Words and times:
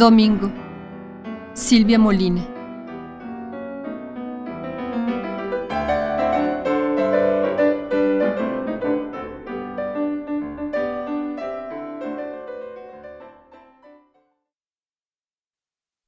Domingo. 0.00 0.50
Silvia 1.52 1.98
Molina. 1.98 2.40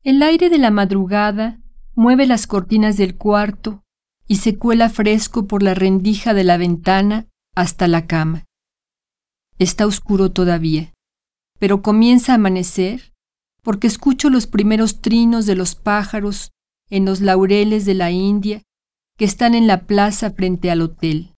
El 0.02 0.22
aire 0.22 0.48
de 0.48 0.56
la 0.56 0.70
madrugada 0.70 1.60
mueve 1.94 2.26
las 2.26 2.46
cortinas 2.46 2.96
del 2.96 3.18
cuarto 3.18 3.82
y 4.26 4.36
se 4.36 4.56
cuela 4.56 4.88
fresco 4.88 5.46
por 5.46 5.62
la 5.62 5.74
rendija 5.74 6.32
de 6.32 6.44
la 6.44 6.56
ventana 6.56 7.26
hasta 7.54 7.88
la 7.88 8.06
cama. 8.06 8.46
Está 9.58 9.84
oscuro 9.84 10.32
todavía, 10.32 10.94
pero 11.58 11.82
comienza 11.82 12.32
a 12.32 12.36
amanecer 12.36 13.11
porque 13.62 13.86
escucho 13.86 14.30
los 14.30 14.46
primeros 14.46 15.00
trinos 15.00 15.46
de 15.46 15.54
los 15.54 15.74
pájaros 15.74 16.50
en 16.90 17.04
los 17.04 17.20
laureles 17.20 17.84
de 17.84 17.94
la 17.94 18.10
India 18.10 18.62
que 19.16 19.24
están 19.24 19.54
en 19.54 19.66
la 19.66 19.86
plaza 19.86 20.30
frente 20.30 20.70
al 20.70 20.82
hotel. 20.82 21.34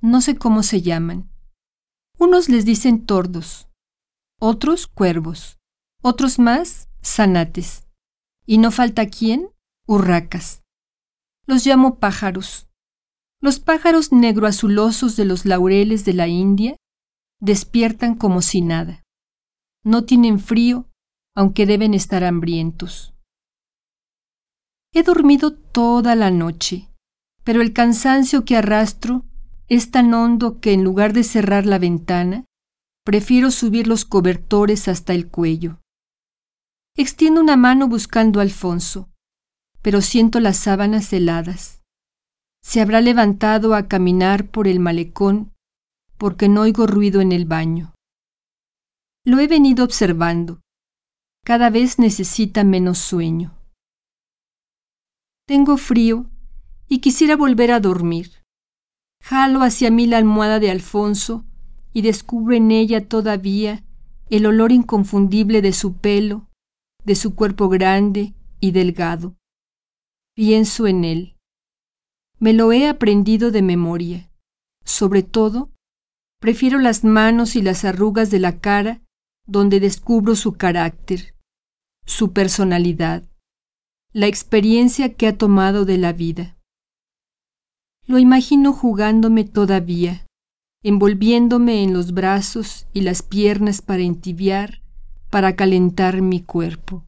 No 0.00 0.20
sé 0.20 0.36
cómo 0.36 0.62
se 0.62 0.80
llaman. 0.80 1.30
Unos 2.18 2.48
les 2.48 2.64
dicen 2.64 3.04
tordos, 3.04 3.68
otros 4.38 4.86
cuervos, 4.86 5.58
otros 6.02 6.38
más 6.38 6.88
zanates. 7.02 7.86
Y 8.46 8.58
no 8.58 8.70
falta 8.70 9.06
quién, 9.06 9.50
urracas. 9.86 10.62
Los 11.46 11.66
llamo 11.66 11.98
pájaros. 11.98 12.68
Los 13.40 13.58
pájaros 13.58 14.12
negroazulosos 14.12 15.16
de 15.16 15.24
los 15.24 15.46
laureles 15.46 16.04
de 16.04 16.14
la 16.14 16.28
India 16.28 16.76
despiertan 17.40 18.14
como 18.14 18.42
si 18.42 18.60
nada. 18.60 19.02
No 19.82 20.04
tienen 20.04 20.40
frío, 20.40 20.89
aunque 21.40 21.64
deben 21.64 21.94
estar 21.94 22.22
hambrientos. 22.22 23.14
He 24.92 25.02
dormido 25.02 25.54
toda 25.54 26.14
la 26.14 26.30
noche, 26.30 26.90
pero 27.44 27.62
el 27.62 27.72
cansancio 27.72 28.44
que 28.44 28.58
arrastro 28.58 29.24
es 29.66 29.90
tan 29.90 30.12
hondo 30.12 30.60
que 30.60 30.74
en 30.74 30.84
lugar 30.84 31.14
de 31.14 31.24
cerrar 31.24 31.64
la 31.64 31.78
ventana, 31.78 32.44
prefiero 33.06 33.50
subir 33.50 33.86
los 33.86 34.04
cobertores 34.04 34.86
hasta 34.86 35.14
el 35.14 35.28
cuello. 35.28 35.80
Extiendo 36.94 37.40
una 37.40 37.56
mano 37.56 37.88
buscando 37.88 38.40
a 38.40 38.42
Alfonso, 38.42 39.08
pero 39.80 40.02
siento 40.02 40.40
las 40.40 40.58
sábanas 40.58 41.10
heladas. 41.10 41.80
Se 42.62 42.82
habrá 42.82 43.00
levantado 43.00 43.74
a 43.74 43.88
caminar 43.88 44.50
por 44.50 44.68
el 44.68 44.78
malecón 44.78 45.54
porque 46.18 46.50
no 46.50 46.60
oigo 46.60 46.86
ruido 46.86 47.22
en 47.22 47.32
el 47.32 47.46
baño. 47.46 47.94
Lo 49.24 49.38
he 49.38 49.48
venido 49.48 49.86
observando. 49.86 50.60
Cada 51.44 51.70
vez 51.70 51.98
necesita 51.98 52.64
menos 52.64 52.98
sueño. 52.98 53.56
Tengo 55.46 55.76
frío 55.76 56.30
y 56.88 56.98
quisiera 56.98 57.36
volver 57.36 57.72
a 57.72 57.80
dormir. 57.80 58.30
Jalo 59.22 59.62
hacia 59.62 59.90
mí 59.90 60.06
la 60.06 60.18
almohada 60.18 60.60
de 60.60 60.70
Alfonso 60.70 61.44
y 61.92 62.02
descubro 62.02 62.54
en 62.54 62.70
ella 62.70 63.08
todavía 63.08 63.84
el 64.28 64.46
olor 64.46 64.70
inconfundible 64.70 65.60
de 65.60 65.72
su 65.72 65.94
pelo, 65.94 66.48
de 67.04 67.16
su 67.16 67.34
cuerpo 67.34 67.68
grande 67.68 68.34
y 68.60 68.70
delgado. 68.70 69.34
Pienso 70.36 70.86
en 70.86 71.04
él. 71.04 71.36
Me 72.38 72.52
lo 72.52 72.72
he 72.72 72.88
aprendido 72.88 73.50
de 73.50 73.62
memoria. 73.62 74.30
Sobre 74.84 75.22
todo, 75.22 75.70
prefiero 76.40 76.78
las 76.78 77.04
manos 77.04 77.56
y 77.56 77.62
las 77.62 77.84
arrugas 77.84 78.30
de 78.30 78.38
la 78.38 78.60
cara 78.60 79.02
donde 79.46 79.80
descubro 79.80 80.36
su 80.36 80.52
carácter, 80.52 81.34
su 82.10 82.32
personalidad, 82.32 83.22
la 84.12 84.26
experiencia 84.26 85.14
que 85.14 85.28
ha 85.28 85.38
tomado 85.38 85.84
de 85.84 85.96
la 85.96 86.12
vida. 86.12 86.58
Lo 88.04 88.18
imagino 88.18 88.72
jugándome 88.72 89.44
todavía, 89.44 90.26
envolviéndome 90.82 91.84
en 91.84 91.92
los 91.92 92.12
brazos 92.12 92.88
y 92.92 93.02
las 93.02 93.22
piernas 93.22 93.80
para 93.80 94.02
entibiar, 94.02 94.82
para 95.30 95.54
calentar 95.54 96.20
mi 96.20 96.42
cuerpo. 96.42 97.06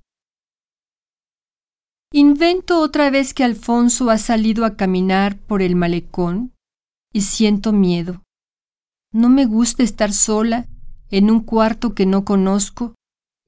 Invento 2.12 2.80
otra 2.80 3.10
vez 3.10 3.34
que 3.34 3.42
Alfonso 3.42 4.08
ha 4.08 4.18
salido 4.18 4.64
a 4.64 4.76
caminar 4.76 5.36
por 5.36 5.62
el 5.62 5.74
malecón 5.74 6.52
y 7.12 7.22
siento 7.22 7.72
miedo. 7.72 8.22
No 9.12 9.28
me 9.28 9.46
gusta 9.46 9.82
estar 9.82 10.12
sola 10.12 10.68
en 11.10 11.28
un 11.28 11.40
cuarto 11.40 11.92
que 11.92 12.06
no 12.06 12.24
conozco, 12.24 12.94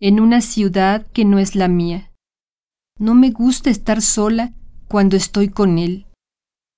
en 0.00 0.20
una 0.20 0.40
ciudad 0.40 1.06
que 1.12 1.24
no 1.24 1.38
es 1.38 1.54
la 1.54 1.68
mía. 1.68 2.12
No 2.98 3.14
me 3.14 3.30
gusta 3.30 3.70
estar 3.70 4.02
sola 4.02 4.52
cuando 4.88 5.16
estoy 5.16 5.48
con 5.48 5.78
él, 5.78 6.06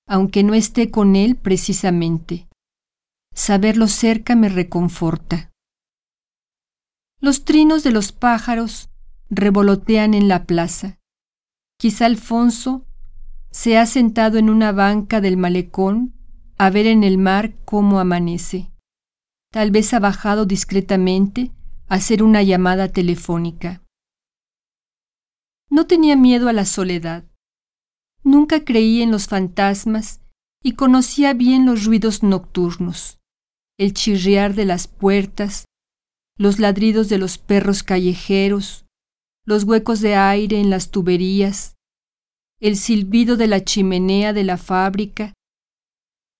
aunque 0.07 0.43
no 0.43 0.53
esté 0.53 0.91
con 0.91 1.15
él 1.15 1.35
precisamente. 1.35 2.47
Saberlo 3.33 3.87
cerca 3.87 4.35
me 4.35 4.49
reconforta. 4.49 5.51
Los 7.19 7.45
trinos 7.45 7.83
de 7.83 7.91
los 7.91 8.11
pájaros 8.11 8.89
revolotean 9.29 10.13
en 10.13 10.27
la 10.27 10.45
plaza. 10.45 10.99
Quizá 11.79 12.05
Alfonso 12.05 12.85
se 13.51 13.77
ha 13.77 13.85
sentado 13.85 14.37
en 14.37 14.49
una 14.49 14.71
banca 14.71 15.21
del 15.21 15.37
malecón 15.37 16.13
a 16.57 16.69
ver 16.69 16.87
en 16.87 17.03
el 17.03 17.17
mar 17.17 17.53
cómo 17.65 17.99
amanece. 17.99 18.71
Tal 19.51 19.71
vez 19.71 19.93
ha 19.93 19.99
bajado 19.99 20.45
discretamente 20.45 21.51
hacer 21.87 22.21
una 22.23 22.43
llamada 22.43 22.89
telefónica. 22.89 23.83
No 25.69 25.87
tenía 25.87 26.15
miedo 26.15 26.49
a 26.49 26.53
la 26.53 26.65
soledad. 26.65 27.25
Nunca 28.23 28.65
creí 28.65 29.01
en 29.01 29.11
los 29.11 29.27
fantasmas 29.27 30.21
y 30.63 30.73
conocía 30.73 31.33
bien 31.33 31.65
los 31.65 31.85
ruidos 31.85 32.23
nocturnos, 32.23 33.19
el 33.77 33.93
chirriar 33.93 34.53
de 34.53 34.65
las 34.65 34.87
puertas, 34.87 35.65
los 36.37 36.59
ladridos 36.59 37.09
de 37.09 37.17
los 37.17 37.37
perros 37.37 37.83
callejeros, 37.83 38.85
los 39.45 39.63
huecos 39.63 40.01
de 40.01 40.15
aire 40.15 40.59
en 40.59 40.69
las 40.69 40.91
tuberías, 40.91 41.75
el 42.59 42.75
silbido 42.75 43.37
de 43.37 43.47
la 43.47 43.63
chimenea 43.63 44.33
de 44.33 44.43
la 44.43 44.57
fábrica. 44.57 45.33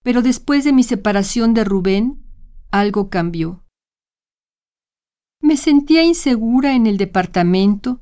Pero 0.03 0.21
después 0.21 0.63
de 0.63 0.73
mi 0.73 0.83
separación 0.83 1.53
de 1.53 1.63
Rubén, 1.63 2.25
algo 2.69 3.09
cambió. 3.09 3.66
Me 5.41 5.57
sentía 5.57 6.03
insegura 6.03 6.75
en 6.75 6.87
el 6.87 6.97
departamento 6.97 8.01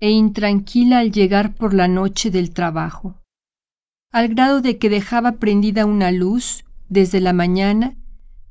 e 0.00 0.10
intranquila 0.10 0.98
al 0.98 1.12
llegar 1.12 1.54
por 1.54 1.72
la 1.72 1.88
noche 1.88 2.30
del 2.30 2.52
trabajo, 2.52 3.22
al 4.12 4.28
grado 4.28 4.60
de 4.60 4.78
que 4.78 4.90
dejaba 4.90 5.32
prendida 5.32 5.86
una 5.86 6.10
luz 6.10 6.64
desde 6.88 7.20
la 7.20 7.32
mañana 7.32 7.96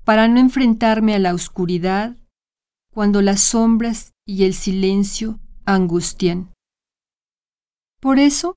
para 0.03 0.27
no 0.27 0.39
enfrentarme 0.39 1.15
a 1.15 1.19
la 1.19 1.33
oscuridad 1.33 2.17
cuando 2.91 3.21
las 3.21 3.41
sombras 3.41 4.13
y 4.25 4.43
el 4.43 4.53
silencio 4.53 5.39
angustian. 5.65 6.51
Por 7.99 8.19
eso, 8.19 8.55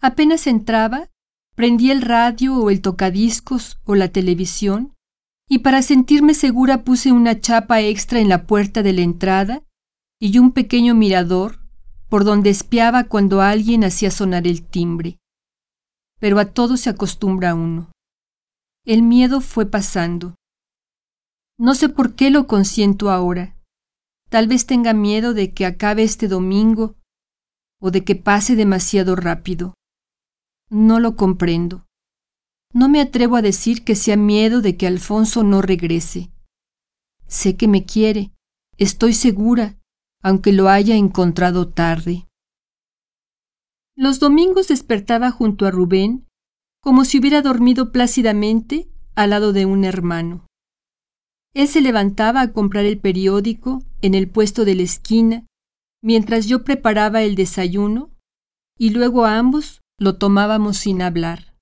apenas 0.00 0.46
entraba, 0.46 1.08
prendí 1.54 1.90
el 1.90 2.02
radio 2.02 2.56
o 2.56 2.70
el 2.70 2.82
tocadiscos 2.82 3.78
o 3.84 3.94
la 3.94 4.08
televisión 4.08 4.95
y 5.48 5.60
para 5.60 5.82
sentirme 5.82 6.34
segura 6.34 6.82
puse 6.82 7.12
una 7.12 7.40
chapa 7.40 7.80
extra 7.80 8.18
en 8.20 8.28
la 8.28 8.46
puerta 8.46 8.82
de 8.82 8.92
la 8.92 9.02
entrada 9.02 9.62
y 10.20 10.38
un 10.38 10.52
pequeño 10.52 10.94
mirador 10.94 11.60
por 12.08 12.24
donde 12.24 12.50
espiaba 12.50 13.04
cuando 13.04 13.40
alguien 13.40 13.84
hacía 13.84 14.10
sonar 14.10 14.46
el 14.46 14.62
timbre. 14.62 15.18
Pero 16.18 16.38
a 16.38 16.46
todo 16.46 16.76
se 16.76 16.90
acostumbra 16.90 17.54
uno. 17.54 17.90
El 18.84 19.02
miedo 19.02 19.40
fue 19.40 19.66
pasando. 19.66 20.34
No 21.58 21.74
sé 21.74 21.88
por 21.88 22.14
qué 22.14 22.30
lo 22.30 22.46
consiento 22.46 23.10
ahora. 23.10 23.56
Tal 24.28 24.48
vez 24.48 24.66
tenga 24.66 24.92
miedo 24.92 25.34
de 25.34 25.52
que 25.52 25.66
acabe 25.66 26.02
este 26.02 26.28
domingo 26.28 26.94
o 27.80 27.90
de 27.90 28.04
que 28.04 28.16
pase 28.16 28.56
demasiado 28.56 29.16
rápido. 29.16 29.74
No 30.70 30.98
lo 31.00 31.16
comprendo. 31.16 31.85
No 32.76 32.90
me 32.90 33.00
atrevo 33.00 33.36
a 33.36 33.42
decir 33.42 33.84
que 33.84 33.94
sea 33.94 34.18
miedo 34.18 34.60
de 34.60 34.76
que 34.76 34.86
Alfonso 34.86 35.42
no 35.42 35.62
regrese. 35.62 36.30
Sé 37.26 37.56
que 37.56 37.68
me 37.68 37.86
quiere, 37.86 38.32
estoy 38.76 39.14
segura, 39.14 39.78
aunque 40.22 40.52
lo 40.52 40.68
haya 40.68 40.94
encontrado 40.94 41.68
tarde. 41.68 42.26
Los 43.96 44.20
domingos 44.20 44.68
despertaba 44.68 45.30
junto 45.30 45.64
a 45.64 45.70
Rubén 45.70 46.26
como 46.82 47.06
si 47.06 47.18
hubiera 47.18 47.40
dormido 47.40 47.92
plácidamente 47.92 48.90
al 49.14 49.30
lado 49.30 49.54
de 49.54 49.64
un 49.64 49.84
hermano. 49.84 50.44
Él 51.54 51.68
se 51.68 51.80
levantaba 51.80 52.42
a 52.42 52.52
comprar 52.52 52.84
el 52.84 52.98
periódico 52.98 53.84
en 54.02 54.12
el 54.12 54.28
puesto 54.28 54.66
de 54.66 54.74
la 54.74 54.82
esquina, 54.82 55.46
mientras 56.02 56.44
yo 56.44 56.62
preparaba 56.62 57.22
el 57.22 57.36
desayuno, 57.36 58.10
y 58.78 58.90
luego 58.90 59.24
ambos 59.24 59.80
lo 59.98 60.18
tomábamos 60.18 60.76
sin 60.76 61.00
hablar. 61.00 61.55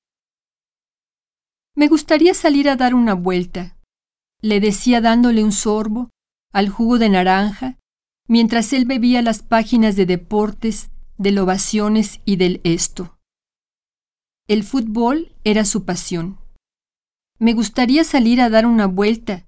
Me 1.76 1.88
gustaría 1.88 2.34
salir 2.34 2.68
a 2.68 2.76
dar 2.76 2.94
una 2.94 3.14
vuelta, 3.14 3.76
le 4.40 4.60
decía 4.60 5.00
dándole 5.00 5.42
un 5.42 5.50
sorbo 5.50 6.10
al 6.52 6.68
jugo 6.68 6.98
de 6.98 7.08
naranja 7.08 7.78
mientras 8.28 8.72
él 8.72 8.84
bebía 8.84 9.22
las 9.22 9.42
páginas 9.42 9.96
de 9.96 10.06
deportes, 10.06 10.90
de 11.18 11.38
ovaciones 11.40 12.20
y 12.24 12.36
del 12.36 12.60
esto. 12.62 13.18
El 14.46 14.62
fútbol 14.62 15.34
era 15.42 15.64
su 15.64 15.84
pasión. 15.84 16.38
Me 17.38 17.54
gustaría 17.54 18.04
salir 18.04 18.40
a 18.40 18.50
dar 18.50 18.66
una 18.66 18.86
vuelta, 18.86 19.46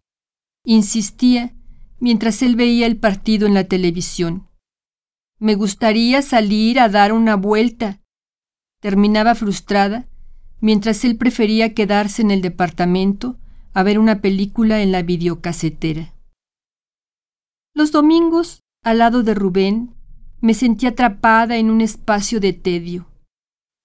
insistía 0.64 1.54
mientras 2.00 2.42
él 2.42 2.56
veía 2.56 2.86
el 2.86 2.96
partido 2.96 3.46
en 3.46 3.54
la 3.54 3.64
televisión. 3.64 4.48
Me 5.38 5.54
gustaría 5.54 6.22
salir 6.22 6.80
a 6.80 6.88
dar 6.88 7.12
una 7.12 7.36
vuelta. 7.36 8.00
Terminaba 8.80 9.34
frustrada 9.34 10.08
mientras 10.60 11.04
él 11.04 11.16
prefería 11.16 11.74
quedarse 11.74 12.22
en 12.22 12.30
el 12.30 12.40
departamento 12.40 13.36
a 13.74 13.82
ver 13.82 13.98
una 13.98 14.20
película 14.20 14.82
en 14.82 14.92
la 14.92 15.02
videocasetera. 15.02 16.14
Los 17.74 17.92
domingos, 17.92 18.62
al 18.82 18.98
lado 18.98 19.22
de 19.22 19.34
Rubén, 19.34 19.94
me 20.40 20.54
sentí 20.54 20.86
atrapada 20.86 21.56
en 21.56 21.70
un 21.70 21.80
espacio 21.80 22.40
de 22.40 22.52
tedio. 22.52 23.06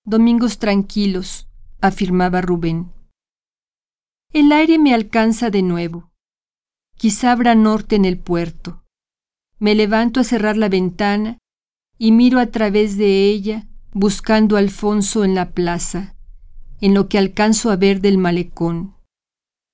Domingos 0.06 0.59
tranquilos, 0.59 1.47
afirmaba 1.81 2.41
Rubén. 2.41 2.91
El 4.33 4.51
aire 4.53 4.79
me 4.79 4.94
alcanza 4.94 5.50
de 5.50 5.62
nuevo. 5.62 6.09
Quizá 6.95 7.33
habrá 7.33 7.53
norte 7.56 7.97
en 7.97 8.06
el 8.06 8.18
puerto. 8.18 8.83
Me 9.59 9.75
levanto 9.75 10.19
a 10.19 10.23
cerrar 10.23 10.56
la 10.56 10.69
ventana 10.69 11.38
y 11.97 12.12
miro 12.12 12.39
a 12.39 12.47
través 12.47 12.95
de 12.97 13.25
ella 13.25 13.68
buscando 13.94 14.56
a 14.56 14.59
Alfonso 14.59 15.25
en 15.25 15.35
la 15.35 15.51
plaza, 15.51 16.15
en 16.81 16.94
lo 16.94 17.07
que 17.07 17.18
alcanzo 17.18 17.72
a 17.72 17.78
ver 17.78 18.01
del 18.01 18.18
malecón. 18.18 18.95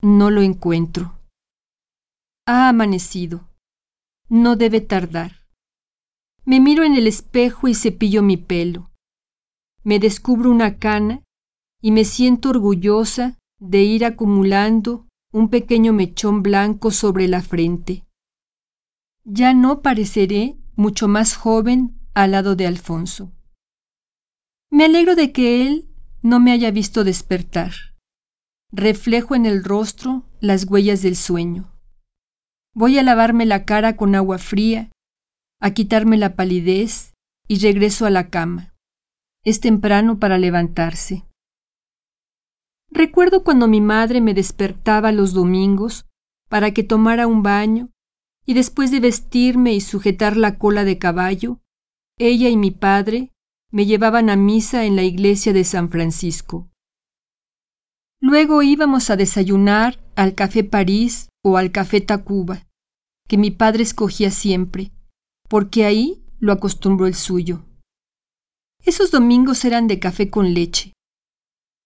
No 0.00 0.30
lo 0.30 0.42
encuentro. 0.42 1.18
Ha 2.46 2.68
amanecido. 2.68 3.48
No 4.28 4.56
debe 4.56 4.80
tardar. 4.80 5.46
Me 6.44 6.60
miro 6.60 6.84
en 6.84 6.94
el 6.94 7.06
espejo 7.06 7.66
y 7.66 7.74
cepillo 7.74 8.22
mi 8.22 8.36
pelo. 8.36 8.90
Me 9.82 9.98
descubro 9.98 10.50
una 10.50 10.78
cana 10.78 11.22
y 11.82 11.90
me 11.92 12.04
siento 12.04 12.50
orgullosa 12.50 13.38
de 13.58 13.82
ir 13.82 14.04
acumulando 14.04 15.06
un 15.32 15.48
pequeño 15.48 15.92
mechón 15.92 16.42
blanco 16.42 16.90
sobre 16.90 17.26
la 17.28 17.42
frente. 17.42 18.04
Ya 19.24 19.52
no 19.54 19.82
pareceré 19.82 20.56
mucho 20.76 21.08
más 21.08 21.36
joven 21.36 21.98
al 22.14 22.32
lado 22.32 22.56
de 22.56 22.66
Alfonso. 22.66 23.32
Me 24.70 24.84
alegro 24.84 25.16
de 25.16 25.32
que 25.32 25.66
él 25.66 25.87
no 26.22 26.40
me 26.40 26.52
haya 26.52 26.70
visto 26.70 27.04
despertar. 27.04 27.72
Reflejo 28.72 29.34
en 29.34 29.46
el 29.46 29.64
rostro 29.64 30.24
las 30.40 30.64
huellas 30.64 31.02
del 31.02 31.16
sueño. 31.16 31.72
Voy 32.74 32.98
a 32.98 33.02
lavarme 33.02 33.46
la 33.46 33.64
cara 33.64 33.96
con 33.96 34.14
agua 34.14 34.38
fría, 34.38 34.90
a 35.60 35.72
quitarme 35.72 36.16
la 36.16 36.36
palidez 36.36 37.14
y 37.48 37.58
regreso 37.58 38.06
a 38.06 38.10
la 38.10 38.28
cama. 38.30 38.74
Es 39.44 39.60
temprano 39.60 40.18
para 40.18 40.38
levantarse. 40.38 41.24
Recuerdo 42.90 43.42
cuando 43.42 43.68
mi 43.68 43.80
madre 43.80 44.20
me 44.20 44.34
despertaba 44.34 45.12
los 45.12 45.32
domingos 45.32 46.06
para 46.48 46.72
que 46.72 46.82
tomara 46.82 47.26
un 47.26 47.42
baño 47.42 47.90
y 48.46 48.54
después 48.54 48.90
de 48.90 49.00
vestirme 49.00 49.74
y 49.74 49.80
sujetar 49.80 50.36
la 50.36 50.58
cola 50.58 50.84
de 50.84 50.98
caballo, 50.98 51.60
ella 52.18 52.48
y 52.48 52.56
mi 52.56 52.70
padre 52.70 53.32
me 53.70 53.86
llevaban 53.86 54.30
a 54.30 54.36
misa 54.36 54.84
en 54.84 54.96
la 54.96 55.02
iglesia 55.02 55.52
de 55.52 55.64
San 55.64 55.90
Francisco. 55.90 56.68
Luego 58.20 58.62
íbamos 58.62 59.10
a 59.10 59.16
desayunar 59.16 60.00
al 60.16 60.34
Café 60.34 60.64
París 60.64 61.28
o 61.44 61.56
al 61.56 61.70
Café 61.70 62.00
Tacuba, 62.00 62.66
que 63.28 63.36
mi 63.36 63.50
padre 63.50 63.82
escogía 63.82 64.30
siempre, 64.30 64.90
porque 65.48 65.84
ahí 65.84 66.24
lo 66.40 66.52
acostumbró 66.52 67.06
el 67.06 67.14
suyo. 67.14 67.64
Esos 68.84 69.10
domingos 69.10 69.64
eran 69.64 69.86
de 69.86 69.98
café 69.98 70.30
con 70.30 70.54
leche, 70.54 70.92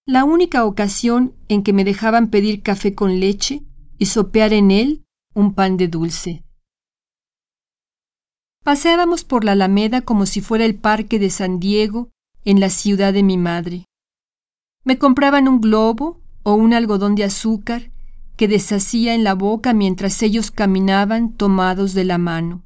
la 0.06 0.24
única 0.24 0.64
ocasión 0.64 1.34
en 1.48 1.62
que 1.62 1.72
me 1.72 1.84
dejaban 1.84 2.30
pedir 2.30 2.62
café 2.62 2.94
con 2.94 3.20
leche 3.20 3.62
y 3.98 4.06
sopear 4.06 4.52
en 4.52 4.70
él 4.72 5.04
un 5.32 5.54
pan 5.54 5.76
de 5.76 5.86
dulce. 5.86 6.42
Paseábamos 8.62 9.24
por 9.24 9.44
la 9.44 9.52
Alameda 9.52 10.02
como 10.02 10.24
si 10.24 10.40
fuera 10.40 10.64
el 10.64 10.76
parque 10.76 11.18
de 11.18 11.30
San 11.30 11.58
Diego 11.58 12.10
en 12.44 12.60
la 12.60 12.70
ciudad 12.70 13.12
de 13.12 13.24
mi 13.24 13.36
madre. 13.36 13.86
Me 14.84 14.98
compraban 14.98 15.48
un 15.48 15.60
globo 15.60 16.20
o 16.44 16.54
un 16.54 16.72
algodón 16.72 17.16
de 17.16 17.24
azúcar 17.24 17.90
que 18.36 18.48
deshacía 18.48 19.14
en 19.14 19.24
la 19.24 19.34
boca 19.34 19.72
mientras 19.72 20.22
ellos 20.22 20.50
caminaban 20.50 21.32
tomados 21.32 21.92
de 21.94 22.04
la 22.04 22.18
mano. 22.18 22.62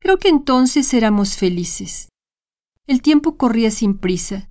Creo 0.00 0.18
que 0.18 0.28
entonces 0.28 0.92
éramos 0.94 1.36
felices. 1.36 2.08
El 2.86 3.02
tiempo 3.02 3.36
corría 3.36 3.70
sin 3.70 3.98
prisa. 3.98 4.50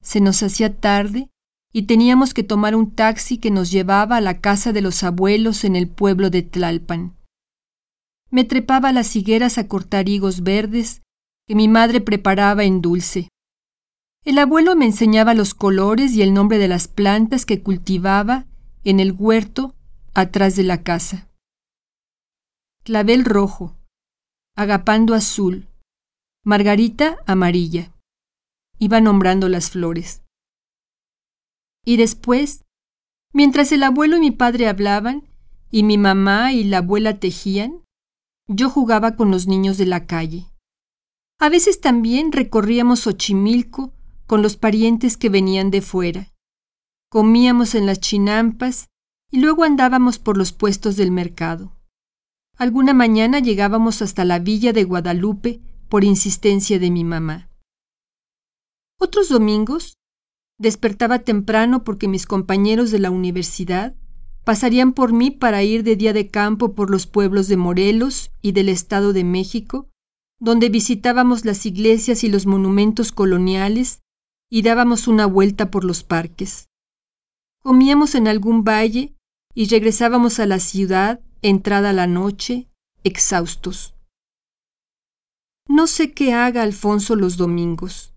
Se 0.00 0.20
nos 0.20 0.42
hacía 0.42 0.76
tarde 0.78 1.28
y 1.72 1.82
teníamos 1.82 2.34
que 2.34 2.44
tomar 2.44 2.76
un 2.76 2.90
taxi 2.90 3.38
que 3.38 3.50
nos 3.50 3.70
llevaba 3.70 4.16
a 4.16 4.20
la 4.20 4.40
casa 4.40 4.72
de 4.72 4.82
los 4.82 5.02
abuelos 5.02 5.64
en 5.64 5.74
el 5.74 5.88
pueblo 5.88 6.30
de 6.30 6.42
Tlalpan. 6.42 7.16
Me 8.32 8.44
trepaba 8.44 8.88
a 8.88 8.92
las 8.92 9.14
higueras 9.14 9.58
a 9.58 9.68
cortar 9.68 10.08
higos 10.08 10.42
verdes 10.42 11.02
que 11.46 11.54
mi 11.54 11.68
madre 11.68 12.00
preparaba 12.00 12.64
en 12.64 12.80
dulce. 12.80 13.28
El 14.24 14.38
abuelo 14.38 14.74
me 14.74 14.86
enseñaba 14.86 15.34
los 15.34 15.52
colores 15.52 16.14
y 16.14 16.22
el 16.22 16.32
nombre 16.32 16.56
de 16.56 16.66
las 16.66 16.88
plantas 16.88 17.44
que 17.44 17.62
cultivaba 17.62 18.46
en 18.84 19.00
el 19.00 19.12
huerto 19.12 19.74
atrás 20.14 20.56
de 20.56 20.62
la 20.62 20.82
casa. 20.82 21.28
Clavel 22.84 23.26
rojo, 23.26 23.76
agapando 24.56 25.14
azul, 25.14 25.68
margarita 26.44 27.18
amarilla 27.26 27.92
iba 28.78 29.00
nombrando 29.00 29.48
las 29.48 29.70
flores. 29.70 30.22
Y 31.84 31.98
después, 31.98 32.64
mientras 33.32 33.70
el 33.72 33.82
abuelo 33.82 34.16
y 34.16 34.20
mi 34.20 34.30
padre 34.30 34.68
hablaban, 34.68 35.28
y 35.70 35.82
mi 35.82 35.98
mamá 35.98 36.52
y 36.52 36.64
la 36.64 36.78
abuela 36.78 37.20
tejían, 37.20 37.82
yo 38.48 38.70
jugaba 38.70 39.16
con 39.16 39.30
los 39.30 39.46
niños 39.46 39.78
de 39.78 39.86
la 39.86 40.06
calle. 40.06 40.46
A 41.38 41.48
veces 41.48 41.80
también 41.80 42.32
recorríamos 42.32 43.06
Ochimilco 43.06 43.92
con 44.26 44.42
los 44.42 44.56
parientes 44.56 45.16
que 45.16 45.28
venían 45.28 45.70
de 45.70 45.82
fuera. 45.82 46.32
Comíamos 47.10 47.74
en 47.74 47.86
las 47.86 48.00
chinampas 48.00 48.88
y 49.30 49.40
luego 49.40 49.64
andábamos 49.64 50.18
por 50.18 50.36
los 50.36 50.52
puestos 50.52 50.96
del 50.96 51.10
mercado. 51.10 51.76
Alguna 52.56 52.94
mañana 52.94 53.40
llegábamos 53.40 54.02
hasta 54.02 54.24
la 54.24 54.38
villa 54.38 54.72
de 54.72 54.84
Guadalupe 54.84 55.60
por 55.88 56.04
insistencia 56.04 56.78
de 56.78 56.90
mi 56.90 57.04
mamá. 57.04 57.50
Otros 58.98 59.28
domingos 59.28 59.94
despertaba 60.58 61.18
temprano 61.20 61.82
porque 61.82 62.08
mis 62.08 62.24
compañeros 62.24 62.90
de 62.90 63.00
la 63.00 63.10
universidad 63.10 63.96
pasarían 64.44 64.92
por 64.92 65.12
mí 65.12 65.30
para 65.30 65.62
ir 65.62 65.84
de 65.84 65.96
día 65.96 66.12
de 66.12 66.28
campo 66.28 66.74
por 66.74 66.90
los 66.90 67.06
pueblos 67.06 67.48
de 67.48 67.56
Morelos 67.56 68.30
y 68.42 68.52
del 68.52 68.68
Estado 68.68 69.12
de 69.12 69.24
México, 69.24 69.88
donde 70.40 70.68
visitábamos 70.68 71.44
las 71.44 71.64
iglesias 71.66 72.24
y 72.24 72.28
los 72.28 72.46
monumentos 72.46 73.12
coloniales 73.12 74.00
y 74.50 74.62
dábamos 74.62 75.06
una 75.06 75.26
vuelta 75.26 75.70
por 75.70 75.84
los 75.84 76.02
parques. 76.02 76.68
Comíamos 77.62 78.14
en 78.16 78.26
algún 78.26 78.64
valle 78.64 79.14
y 79.54 79.68
regresábamos 79.68 80.40
a 80.40 80.46
la 80.46 80.58
ciudad 80.58 81.20
entrada 81.42 81.92
la 81.92 82.06
noche, 82.06 82.68
exhaustos. 83.04 83.94
No 85.68 85.86
sé 85.86 86.12
qué 86.12 86.32
haga 86.32 86.62
Alfonso 86.62 87.14
los 87.14 87.36
domingos. 87.36 88.14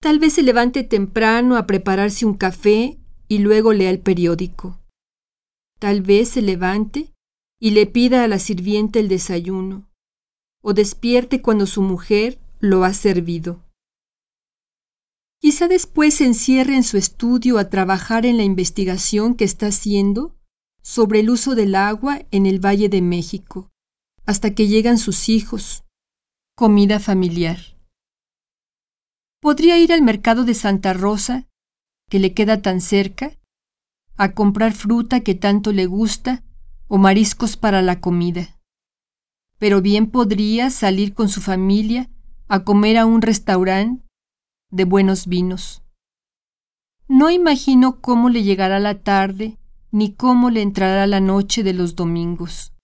Tal 0.00 0.18
vez 0.18 0.34
se 0.34 0.42
levante 0.42 0.82
temprano 0.82 1.56
a 1.56 1.66
prepararse 1.66 2.26
un 2.26 2.34
café 2.34 2.98
y 3.28 3.38
luego 3.38 3.72
lea 3.72 3.90
el 3.90 4.00
periódico. 4.00 4.79
Tal 5.80 6.02
vez 6.02 6.28
se 6.28 6.42
levante 6.42 7.14
y 7.58 7.70
le 7.70 7.86
pida 7.86 8.22
a 8.22 8.28
la 8.28 8.38
sirvienta 8.38 8.98
el 8.98 9.08
desayuno, 9.08 9.90
o 10.62 10.74
despierte 10.74 11.40
cuando 11.40 11.66
su 11.66 11.80
mujer 11.80 12.38
lo 12.60 12.84
ha 12.84 12.92
servido. 12.92 13.64
Quizá 15.40 15.68
después 15.68 16.14
se 16.14 16.26
encierre 16.26 16.76
en 16.76 16.82
su 16.82 16.98
estudio 16.98 17.56
a 17.56 17.70
trabajar 17.70 18.26
en 18.26 18.36
la 18.36 18.42
investigación 18.42 19.34
que 19.34 19.44
está 19.44 19.68
haciendo 19.68 20.36
sobre 20.82 21.20
el 21.20 21.30
uso 21.30 21.54
del 21.54 21.74
agua 21.74 22.26
en 22.30 22.44
el 22.44 22.62
Valle 22.62 22.90
de 22.90 23.00
México, 23.00 23.70
hasta 24.26 24.54
que 24.54 24.68
llegan 24.68 24.98
sus 24.98 25.30
hijos. 25.30 25.84
Comida 26.54 27.00
familiar. 27.00 27.58
Podría 29.40 29.78
ir 29.78 29.94
al 29.94 30.02
mercado 30.02 30.44
de 30.44 30.52
Santa 30.52 30.92
Rosa, 30.92 31.48
que 32.10 32.18
le 32.18 32.34
queda 32.34 32.60
tan 32.60 32.82
cerca, 32.82 33.39
a 34.20 34.32
comprar 34.32 34.74
fruta 34.74 35.20
que 35.20 35.34
tanto 35.34 35.72
le 35.72 35.86
gusta 35.86 36.44
o 36.88 36.98
mariscos 36.98 37.56
para 37.56 37.80
la 37.80 38.02
comida. 38.02 38.60
Pero 39.58 39.80
bien 39.80 40.10
podría 40.10 40.68
salir 40.68 41.14
con 41.14 41.30
su 41.30 41.40
familia 41.40 42.10
a 42.46 42.62
comer 42.62 42.98
a 42.98 43.06
un 43.06 43.22
restaurante 43.22 44.06
de 44.70 44.84
buenos 44.84 45.26
vinos. 45.26 45.82
No 47.08 47.30
imagino 47.30 48.02
cómo 48.02 48.28
le 48.28 48.42
llegará 48.42 48.78
la 48.78 49.00
tarde 49.00 49.56
ni 49.90 50.12
cómo 50.12 50.50
le 50.50 50.60
entrará 50.60 51.06
la 51.06 51.20
noche 51.20 51.62
de 51.62 51.72
los 51.72 51.96
domingos. 51.96 52.74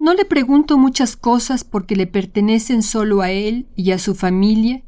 No 0.00 0.14
le 0.14 0.24
pregunto 0.24 0.78
muchas 0.78 1.14
cosas 1.14 1.62
porque 1.62 1.94
le 1.94 2.08
pertenecen 2.08 2.82
solo 2.82 3.22
a 3.22 3.30
él 3.30 3.68
y 3.76 3.92
a 3.92 4.00
su 4.00 4.16
familia, 4.16 4.84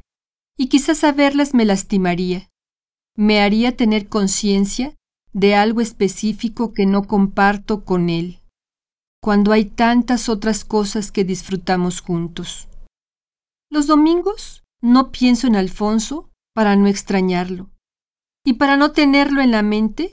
y 0.59 0.67
quizás 0.67 0.99
saberlas 0.99 1.55
me 1.55 1.65
lastimaría. 1.65 2.51
Me 3.17 3.41
haría 3.41 3.77
tener 3.77 4.09
conciencia 4.09 4.97
de 5.35 5.55
algo 5.55 5.83
específico 5.83 6.73
que 6.73 6.87
no 6.87 7.03
comparto 7.03 7.85
con 7.85 8.09
él, 8.09 8.41
cuando 9.21 9.53
hay 9.53 9.67
tantas 9.67 10.31
otras 10.31 10.65
cosas 10.65 11.13
que 11.13 11.25
disfrutamos 11.25 12.01
juntos. 12.01 12.69
Los 13.71 13.87
domingos 13.87 14.63
no 14.81 15.11
pienso 15.11 15.47
en 15.47 15.57
Alfonso 15.57 16.31
para 16.55 16.77
no 16.77 16.87
extrañarlo, 16.87 17.69
y 18.47 18.55
para 18.55 18.79
no 18.79 18.93
tenerlo 18.93 19.43
en 19.43 19.51
la 19.51 19.63
mente, 19.63 20.13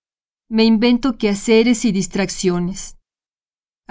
me 0.49 0.65
invento 0.65 1.17
quehaceres 1.17 1.85
y 1.85 1.93
distracciones 1.93 2.97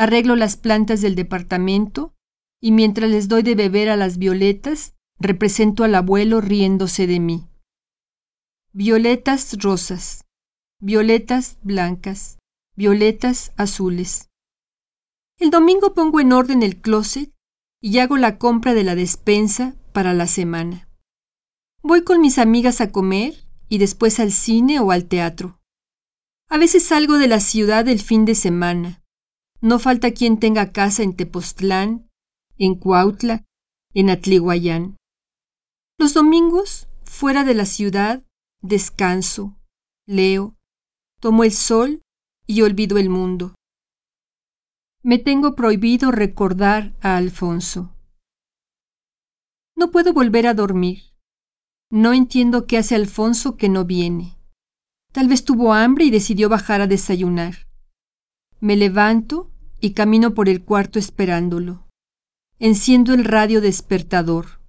arreglo 0.01 0.35
las 0.35 0.57
plantas 0.57 1.03
del 1.03 1.15
departamento 1.15 2.15
y 2.59 2.73
mientras 2.73 3.11
les 3.11 3.29
doy 3.29 3.43
de 3.43 3.55
beber 3.55 3.91
a 3.91 3.97
las 3.97 4.17
violetas, 4.17 4.95
represento 5.19 5.85
al 5.85 5.95
abuelo 5.95 6.41
riéndose 6.41 7.07
de 7.07 7.21
mí. 7.21 7.47
Violetas 8.73 9.55
rosas, 9.61 10.25
violetas 10.81 11.59
blancas, 11.63 12.39
violetas 12.75 13.53
azules. 13.59 14.31
El 15.39 15.51
domingo 15.51 15.93
pongo 15.93 16.21
en 16.21 16.33
orden 16.33 16.63
el 16.63 16.81
closet 16.81 17.31
y 17.83 17.99
hago 17.99 18.17
la 18.17 18.39
compra 18.39 18.73
de 18.73 18.85
la 18.85 18.95
despensa 18.95 19.77
para 19.93 20.15
la 20.15 20.27
semana. 20.27 20.89
Voy 21.83 22.03
con 22.03 22.23
mis 22.23 22.39
amigas 22.39 22.81
a 22.81 22.93
comer 22.93 23.35
y 23.69 23.77
después 23.77 24.21
al 24.21 24.33
cine 24.33 24.81
o 24.81 24.91
al 24.91 25.05
teatro. 25.05 25.61
A 26.49 26.57
veces 26.57 26.85
salgo 26.85 27.19
de 27.19 27.29
la 27.29 27.41
ciudad 27.41 27.87
el 27.87 28.01
fin 28.01 28.25
de 28.25 28.35
semana. 28.35 29.03
No 29.61 29.79
falta 29.79 30.13
quien 30.13 30.41
tenga 30.41 30.73
casa 30.73 31.03
en 31.03 31.15
Tepoztlán, 31.15 32.09
en 32.57 32.75
Cuautla, 32.75 33.45
en 33.93 34.09
Atlihuayán. 34.09 34.97
Los 35.99 36.15
domingos, 36.15 36.89
fuera 37.05 37.45
de 37.45 37.53
la 37.53 37.67
ciudad, 37.67 38.25
descanso, 38.63 39.59
leo, 40.07 40.57
tomo 41.21 41.45
el 41.45 41.53
sol 41.53 42.03
y 42.47 42.63
olvido 42.63 42.99
el 42.99 43.11
mundo. 43.11 43.55
Me 45.03 45.19
tengo 45.19 45.55
prohibido 45.55 46.11
recordar 46.11 46.95
a 47.01 47.17
Alfonso. 47.17 47.95
No 49.77 49.91
puedo 49.91 50.13
volver 50.13 50.47
a 50.47 50.55
dormir. 50.55 51.05
No 51.91 52.13
entiendo 52.13 52.67
qué 52.67 52.79
hace 52.79 52.95
Alfonso 52.95 53.57
que 53.57 53.69
no 53.69 53.85
viene. 53.85 54.39
Tal 55.13 55.29
vez 55.29 55.45
tuvo 55.45 55.75
hambre 55.75 56.05
y 56.05 56.11
decidió 56.11 56.49
bajar 56.49 56.81
a 56.81 56.87
desayunar. 56.87 57.67
Me 58.61 58.77
levanto 58.77 59.51
y 59.81 59.93
camino 59.93 60.35
por 60.35 60.49
el 60.49 60.65
cuarto 60.65 60.99
esperándolo. 60.99 61.87
Enciendo 62.59 63.15
el 63.15 63.25
radio 63.25 63.61
despertador. 63.61 64.61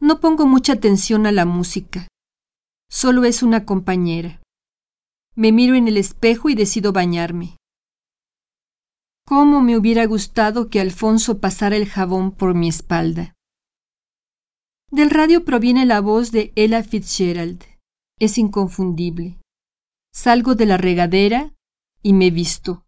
No 0.00 0.20
pongo 0.20 0.46
mucha 0.46 0.74
atención 0.74 1.26
a 1.26 1.32
la 1.32 1.46
música. 1.46 2.08
Solo 2.90 3.24
es 3.24 3.42
una 3.42 3.64
compañera. 3.64 4.40
Me 5.36 5.52
miro 5.52 5.74
en 5.74 5.86
el 5.86 5.98
espejo 5.98 6.48
y 6.48 6.54
decido 6.54 6.92
bañarme. 6.92 7.58
¿Cómo 9.26 9.60
me 9.60 9.76
hubiera 9.76 10.06
gustado 10.06 10.70
que 10.70 10.80
Alfonso 10.80 11.40
pasara 11.40 11.76
el 11.76 11.86
jabón 11.86 12.32
por 12.32 12.54
mi 12.54 12.68
espalda? 12.68 13.34
Del 14.90 15.10
radio 15.10 15.44
proviene 15.44 15.84
la 15.84 16.00
voz 16.00 16.32
de 16.32 16.52
Ella 16.56 16.82
Fitzgerald. 16.82 17.64
Es 18.18 18.38
inconfundible. 18.38 19.38
Salgo 20.14 20.54
de 20.54 20.64
la 20.64 20.78
regadera 20.78 21.54
y 22.02 22.14
me 22.14 22.30
visto. 22.30 22.86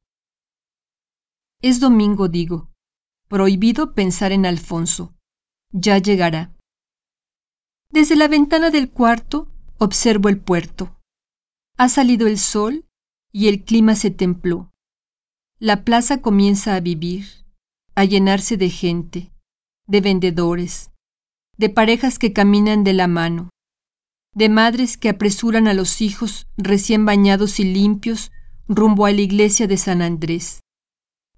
Es 1.61 1.81
domingo, 1.81 2.29
digo. 2.29 2.71
Prohibido 3.29 3.93
pensar 3.93 4.33
en 4.33 4.47
Alfonso. 4.47 5.15
Ya 5.71 5.99
llegará. 5.99 6.57
Desde 7.91 8.17
la 8.17 8.29
ventana 8.29 8.71
del 8.71 8.91
cuarto 8.91 9.51
observo 9.77 10.31
el 10.31 10.41
puerto. 10.41 10.98
Ha 11.81 11.89
salido 11.89 12.27
el 12.27 12.39
sol 12.39 12.85
y 13.31 13.47
el 13.47 13.65
clima 13.65 13.95
se 13.95 14.11
templó. 14.11 14.73
La 15.61 15.85
plaza 15.85 16.21
comienza 16.21 16.75
a 16.75 16.81
vivir, 16.81 17.27
a 17.95 18.05
llenarse 18.05 18.57
de 18.57 18.69
gente, 18.69 19.33
de 19.87 20.01
vendedores, 20.01 20.91
de 21.57 21.69
parejas 21.69 22.19
que 22.19 22.33
caminan 22.33 22.83
de 22.83 22.95
la 22.95 23.07
mano, 23.07 23.51
de 24.35 24.49
madres 24.49 24.97
que 24.97 25.09
apresuran 25.09 25.69
a 25.69 25.75
los 25.75 26.01
hijos 26.01 26.49
recién 26.57 27.05
bañados 27.05 27.61
y 27.61 27.65
limpios 27.65 28.33
rumbo 28.67 29.07
a 29.07 29.13
la 29.13 29.21
iglesia 29.21 29.69
de 29.69 29.77
San 29.77 30.03
Andrés. 30.03 30.59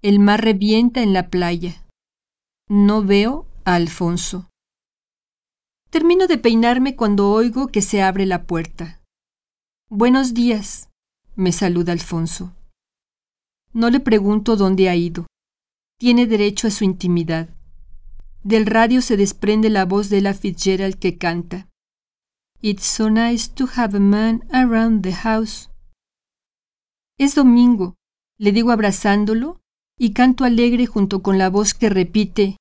El 0.01 0.17
mar 0.17 0.43
revienta 0.43 1.03
en 1.03 1.13
la 1.13 1.29
playa. 1.29 1.85
No 2.67 3.03
veo 3.03 3.45
a 3.63 3.75
Alfonso. 3.75 4.49
Termino 5.91 6.25
de 6.25 6.39
peinarme 6.39 6.95
cuando 6.95 7.29
oigo 7.29 7.67
que 7.67 7.83
se 7.83 8.01
abre 8.01 8.25
la 8.25 8.47
puerta. 8.47 9.00
Buenos 9.93 10.33
días, 10.33 10.89
me 11.35 11.51
saluda 11.51 11.91
Alfonso. 11.91 12.55
No 13.73 13.89
le 13.89 13.99
pregunto 13.99 14.55
dónde 14.55 14.87
ha 14.87 14.95
ido. 14.95 15.27
Tiene 15.99 16.27
derecho 16.27 16.67
a 16.67 16.71
su 16.71 16.85
intimidad. 16.85 17.49
Del 18.41 18.67
radio 18.67 19.01
se 19.01 19.17
desprende 19.17 19.69
la 19.69 19.83
voz 19.83 20.07
de 20.07 20.21
la 20.21 20.33
Fitzgerald 20.33 20.97
que 20.97 21.17
canta. 21.17 21.67
It's 22.61 22.85
so 22.85 23.09
nice 23.09 23.49
to 23.53 23.67
have 23.75 23.93
a 23.97 23.99
man 23.99 24.45
around 24.53 25.03
the 25.03 25.11
house. 25.11 25.69
Es 27.17 27.35
domingo, 27.35 27.95
le 28.37 28.53
digo 28.53 28.71
abrazándolo 28.71 29.59
y 29.99 30.13
canto 30.13 30.45
alegre 30.45 30.85
junto 30.85 31.21
con 31.21 31.37
la 31.37 31.49
voz 31.49 31.73
que 31.73 31.89
repite 31.89 32.55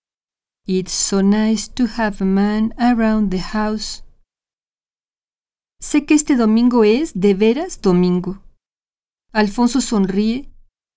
It's 0.66 0.90
so 0.90 1.22
nice 1.22 1.70
to 1.72 1.84
have 1.96 2.16
a 2.18 2.26
man 2.26 2.74
around 2.76 3.30
the 3.30 3.40
house. 3.40 4.02
Sé 5.82 6.04
que 6.04 6.12
este 6.12 6.36
domingo 6.36 6.84
es 6.84 7.18
de 7.18 7.32
veras 7.32 7.80
domingo. 7.80 8.42
Alfonso 9.32 9.80
sonríe, 9.80 10.52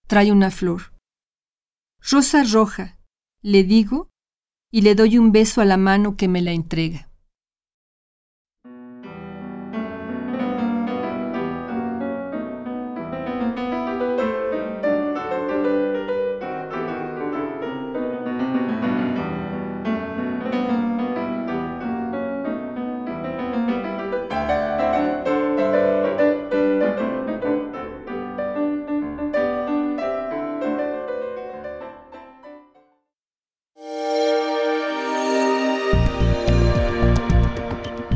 trae 0.08 0.30
una 0.30 0.52
flor. 0.52 0.94
Rosa 2.02 2.44
roja, 2.44 3.00
le 3.42 3.64
digo, 3.64 4.10
y 4.70 4.82
le 4.82 4.94
doy 4.94 5.18
un 5.18 5.32
beso 5.32 5.62
a 5.62 5.66
la 5.66 5.78
mano 5.78 6.18
que 6.18 6.28
me 6.28 6.42
la 6.42 6.52
entrega. 6.52 7.10